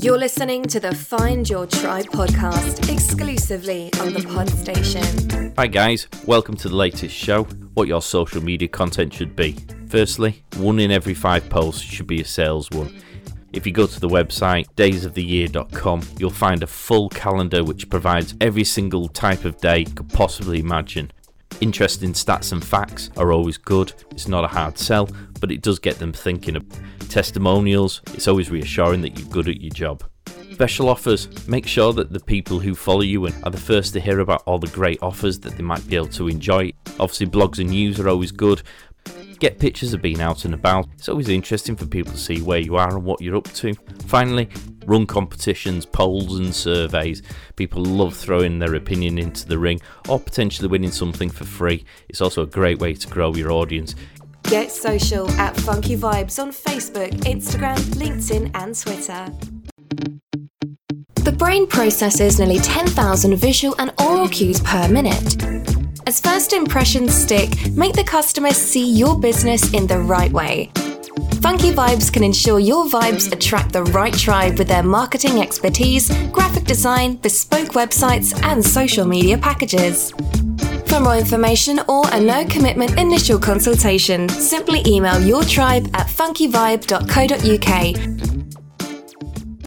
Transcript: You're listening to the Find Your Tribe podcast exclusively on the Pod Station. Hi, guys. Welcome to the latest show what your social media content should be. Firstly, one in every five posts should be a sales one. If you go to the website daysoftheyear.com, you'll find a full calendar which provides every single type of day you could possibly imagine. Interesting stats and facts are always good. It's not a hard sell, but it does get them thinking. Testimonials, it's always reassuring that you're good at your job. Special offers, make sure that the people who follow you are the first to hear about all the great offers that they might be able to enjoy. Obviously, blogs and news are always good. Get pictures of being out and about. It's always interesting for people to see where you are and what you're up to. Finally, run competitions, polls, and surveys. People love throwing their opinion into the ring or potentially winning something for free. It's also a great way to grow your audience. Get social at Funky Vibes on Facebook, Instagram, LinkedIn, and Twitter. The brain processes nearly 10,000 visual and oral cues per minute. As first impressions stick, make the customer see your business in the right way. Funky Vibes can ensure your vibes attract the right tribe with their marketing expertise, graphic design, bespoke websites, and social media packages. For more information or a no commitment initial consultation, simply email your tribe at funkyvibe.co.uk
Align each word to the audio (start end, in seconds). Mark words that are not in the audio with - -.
You're 0.00 0.18
listening 0.18 0.64
to 0.64 0.80
the 0.80 0.94
Find 0.94 1.48
Your 1.48 1.66
Tribe 1.66 2.06
podcast 2.06 2.92
exclusively 2.92 3.90
on 4.00 4.12
the 4.12 4.22
Pod 4.22 4.48
Station. 4.50 5.54
Hi, 5.56 5.66
guys. 5.66 6.08
Welcome 6.26 6.56
to 6.58 6.68
the 6.68 6.74
latest 6.76 7.14
show 7.14 7.44
what 7.74 7.88
your 7.88 8.02
social 8.02 8.42
media 8.42 8.68
content 8.68 9.14
should 9.14 9.36
be. 9.36 9.56
Firstly, 9.88 10.42
one 10.56 10.78
in 10.80 10.90
every 10.90 11.14
five 11.14 11.48
posts 11.48 11.82
should 11.82 12.06
be 12.06 12.20
a 12.20 12.24
sales 12.24 12.70
one. 12.70 12.94
If 13.52 13.66
you 13.66 13.72
go 13.72 13.86
to 13.86 14.00
the 14.00 14.08
website 14.08 14.66
daysoftheyear.com, 14.76 16.02
you'll 16.18 16.30
find 16.30 16.62
a 16.62 16.66
full 16.66 17.08
calendar 17.08 17.62
which 17.62 17.88
provides 17.88 18.34
every 18.40 18.64
single 18.64 19.08
type 19.08 19.44
of 19.44 19.58
day 19.60 19.80
you 19.80 19.86
could 19.94 20.08
possibly 20.08 20.58
imagine. 20.58 21.12
Interesting 21.64 22.12
stats 22.12 22.52
and 22.52 22.62
facts 22.62 23.08
are 23.16 23.32
always 23.32 23.56
good. 23.56 23.94
It's 24.10 24.28
not 24.28 24.44
a 24.44 24.48
hard 24.48 24.76
sell, 24.76 25.08
but 25.40 25.50
it 25.50 25.62
does 25.62 25.78
get 25.78 25.98
them 25.98 26.12
thinking. 26.12 26.60
Testimonials, 27.08 28.02
it's 28.12 28.28
always 28.28 28.50
reassuring 28.50 29.00
that 29.00 29.18
you're 29.18 29.30
good 29.30 29.48
at 29.48 29.62
your 29.62 29.70
job. 29.70 30.04
Special 30.52 30.90
offers, 30.90 31.48
make 31.48 31.66
sure 31.66 31.94
that 31.94 32.12
the 32.12 32.20
people 32.20 32.58
who 32.58 32.74
follow 32.74 33.00
you 33.00 33.24
are 33.24 33.50
the 33.50 33.56
first 33.56 33.94
to 33.94 34.00
hear 34.00 34.20
about 34.20 34.42
all 34.44 34.58
the 34.58 34.66
great 34.66 34.98
offers 35.00 35.40
that 35.40 35.56
they 35.56 35.62
might 35.62 35.88
be 35.88 35.96
able 35.96 36.08
to 36.08 36.28
enjoy. 36.28 36.70
Obviously, 37.00 37.28
blogs 37.28 37.58
and 37.58 37.70
news 37.70 37.98
are 37.98 38.10
always 38.10 38.30
good. 38.30 38.60
Get 39.38 39.58
pictures 39.58 39.94
of 39.94 40.02
being 40.02 40.20
out 40.20 40.44
and 40.44 40.52
about. 40.52 40.86
It's 40.98 41.08
always 41.08 41.30
interesting 41.30 41.76
for 41.76 41.86
people 41.86 42.12
to 42.12 42.18
see 42.18 42.42
where 42.42 42.58
you 42.58 42.76
are 42.76 42.94
and 42.94 43.04
what 43.04 43.22
you're 43.22 43.36
up 43.36 43.50
to. 43.54 43.72
Finally, 44.06 44.50
run 44.86 45.06
competitions, 45.06 45.86
polls, 45.86 46.38
and 46.38 46.54
surveys. 46.54 47.22
People 47.56 47.84
love 47.84 48.16
throwing 48.16 48.58
their 48.58 48.74
opinion 48.74 49.18
into 49.18 49.46
the 49.46 49.58
ring 49.58 49.80
or 50.08 50.20
potentially 50.20 50.68
winning 50.68 50.92
something 50.92 51.30
for 51.30 51.44
free. 51.44 51.84
It's 52.08 52.20
also 52.20 52.42
a 52.42 52.46
great 52.46 52.78
way 52.78 52.94
to 52.94 53.08
grow 53.08 53.34
your 53.34 53.52
audience. 53.52 53.94
Get 54.44 54.70
social 54.70 55.30
at 55.32 55.56
Funky 55.56 55.96
Vibes 55.96 56.40
on 56.40 56.52
Facebook, 56.52 57.10
Instagram, 57.22 57.78
LinkedIn, 57.94 58.50
and 58.54 58.78
Twitter. 58.78 59.32
The 61.24 61.32
brain 61.32 61.66
processes 61.66 62.38
nearly 62.38 62.58
10,000 62.58 63.36
visual 63.36 63.74
and 63.78 63.92
oral 63.98 64.28
cues 64.28 64.60
per 64.60 64.86
minute. 64.88 65.42
As 66.06 66.20
first 66.20 66.52
impressions 66.52 67.14
stick, 67.14 67.48
make 67.72 67.94
the 67.94 68.04
customer 68.04 68.50
see 68.50 68.86
your 68.86 69.18
business 69.18 69.72
in 69.72 69.86
the 69.86 69.98
right 69.98 70.30
way. 70.30 70.70
Funky 71.44 71.72
Vibes 71.72 72.10
can 72.10 72.24
ensure 72.24 72.58
your 72.58 72.86
vibes 72.86 73.30
attract 73.30 73.74
the 73.74 73.84
right 73.84 74.14
tribe 74.14 74.56
with 74.56 74.66
their 74.66 74.82
marketing 74.82 75.42
expertise, 75.42 76.08
graphic 76.28 76.64
design, 76.64 77.16
bespoke 77.16 77.74
websites, 77.74 78.34
and 78.44 78.64
social 78.64 79.06
media 79.06 79.36
packages. 79.36 80.10
For 80.86 81.00
more 81.00 81.18
information 81.18 81.80
or 81.86 82.04
a 82.12 82.18
no 82.18 82.46
commitment 82.46 82.98
initial 82.98 83.38
consultation, 83.38 84.26
simply 84.30 84.82
email 84.86 85.20
your 85.20 85.44
tribe 85.44 85.90
at 85.92 86.06
funkyvibe.co.uk 86.06 88.23